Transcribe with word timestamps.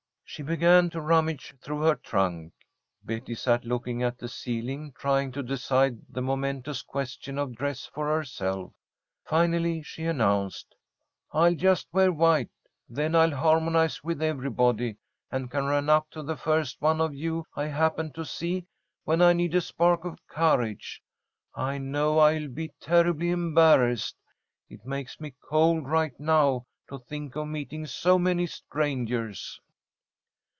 She 0.33 0.43
began 0.43 0.89
to 0.91 1.01
rummage 1.01 1.53
through 1.59 1.81
her 1.81 1.95
trunk. 1.95 2.53
Betty 3.03 3.35
sat 3.35 3.65
looking 3.65 4.01
at 4.01 4.17
the 4.17 4.29
ceiling, 4.29 4.93
trying 4.97 5.33
to 5.33 5.43
decide 5.43 5.97
the 6.07 6.21
momentous 6.21 6.83
question 6.83 7.37
of 7.37 7.53
dress 7.53 7.85
for 7.85 8.07
herself. 8.07 8.71
Finally 9.25 9.83
she 9.83 10.05
announced: 10.05 10.73
"I'll 11.33 11.53
just 11.55 11.89
wear 11.91 12.13
white, 12.13 12.49
then 12.87 13.13
I'll 13.13 13.35
harmonize 13.35 14.05
with 14.05 14.21
everybody, 14.21 14.95
and 15.29 15.51
can 15.51 15.65
run 15.65 15.89
up 15.89 16.09
to 16.11 16.23
the 16.23 16.37
first 16.37 16.79
one 16.79 17.01
of 17.01 17.13
you 17.13 17.45
I 17.57 17.65
happen 17.65 18.13
to 18.13 18.23
see 18.23 18.67
when 19.03 19.21
I 19.21 19.33
need 19.33 19.53
a 19.53 19.59
spark 19.59 20.05
of 20.05 20.25
courage. 20.27 21.03
I 21.55 21.77
know 21.77 22.19
I'll 22.19 22.47
be 22.47 22.71
terribly 22.79 23.31
embarrassed. 23.31 24.15
It 24.69 24.85
makes 24.85 25.19
me 25.19 25.33
cold 25.41 25.89
right 25.89 26.17
now 26.17 26.67
to 26.87 26.99
think 26.99 27.35
of 27.35 27.49
meeting 27.49 27.85
so 27.85 28.17
many 28.17 28.47
strangers." 28.47 29.59